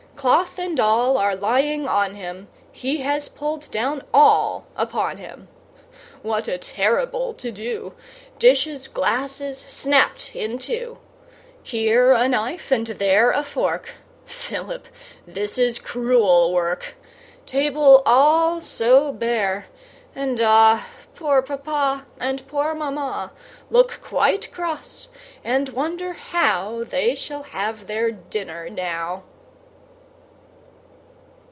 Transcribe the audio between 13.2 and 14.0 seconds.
a fork!